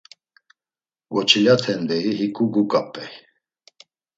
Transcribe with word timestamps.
Goçilaten, 1.13 1.79
deyi 1.89 2.11
hiǩu 2.19 2.43
guǩap̌ey. 2.53 3.11